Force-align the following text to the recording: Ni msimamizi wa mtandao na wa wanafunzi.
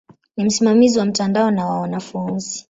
Ni 0.37 0.43
msimamizi 0.45 0.99
wa 0.99 1.05
mtandao 1.05 1.51
na 1.51 1.65
wa 1.65 1.79
wanafunzi. 1.81 2.59